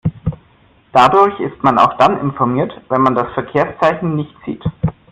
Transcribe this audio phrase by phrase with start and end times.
[0.93, 4.63] Dadurch ist man auch dann informiert, wenn man das Verkehrszeichen nicht sieht.